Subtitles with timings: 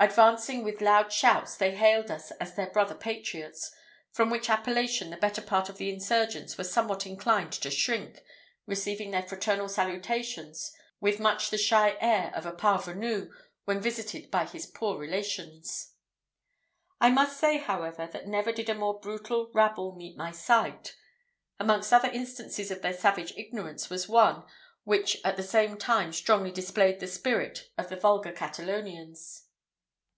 [0.00, 3.72] Advancing with loud shouts, they hailed us as their brother patriots,
[4.12, 8.22] from which appellation the better part of the insurgents were somewhat inclined to shrink,
[8.66, 13.30] receiving their fraternal salutations with much the shy air of a parvenu
[13.64, 15.94] when visited by his poor relations.
[17.00, 20.94] I must say, however, that never did a more brutal rabble meet my sight.
[21.58, 24.44] Amongst other instances of their savage ignorance was one,
[24.82, 29.46] which at the same time strongly displayed the spirit of the vulgar Catalonians.